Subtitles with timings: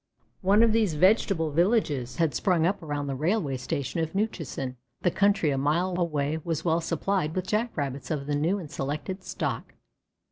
[0.41, 4.77] One of these vegetable villages had sprung up around the railway station of Newchusen.
[5.03, 8.71] The country a mile away was well supplied with Jack rabbits of the new and
[8.71, 9.75] selected stock.